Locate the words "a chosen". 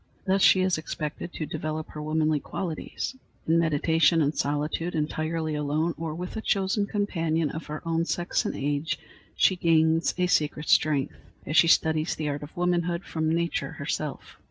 6.35-6.87